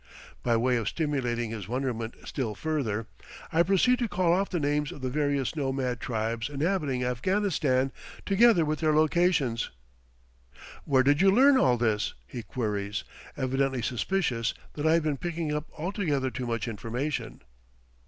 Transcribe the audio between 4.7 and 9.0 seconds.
of the various nomad tribes inhabiting Afghanistan, together with their